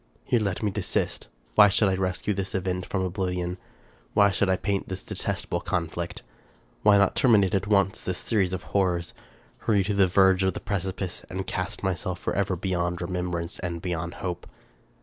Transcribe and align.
Here 0.23 0.39
let 0.39 0.63
me 0.63 0.71
desist. 0.71 1.27
Why 1.53 1.69
should 1.69 1.87
I 1.87 1.93
rescue 1.93 2.33
this 2.33 2.55
event 2.55 2.87
from 2.87 3.03
oblivion? 3.03 3.59
Why 4.15 4.31
should 4.31 4.49
I 4.49 4.55
paint 4.57 4.89
this 4.89 5.05
detestable 5.05 5.61
conflict? 5.61 6.23
Why 6.81 6.97
not 6.97 7.15
terminate 7.15 7.53
at 7.53 7.67
once 7.67 8.01
this 8.01 8.17
series 8.17 8.51
of 8.51 8.63
horrors?— 8.63 9.13
Hurry 9.67 9.83
to 9.83 9.93
the 9.93 10.07
verge 10.07 10.41
of 10.41 10.55
the 10.55 10.59
precipice, 10.59 11.23
and 11.29 11.45
cast 11.45 11.83
myself 11.83 12.17
forever 12.17 12.55
be 12.55 12.69
yond 12.69 12.99
remembrance 12.99 13.59
and 13.59 13.79
beyond 13.79 14.15
hope? 14.25 14.47